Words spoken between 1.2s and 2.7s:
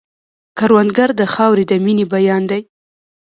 خاورې د مینې بیان دی